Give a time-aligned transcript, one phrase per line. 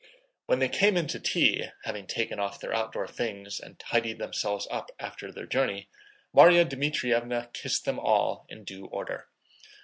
[0.47, 4.67] When they came in to tea, having taken off their outdoor things and tidied themselves
[4.71, 5.89] up after their journey,
[6.35, 9.27] Márya Dmítrievna kissed them all in due order.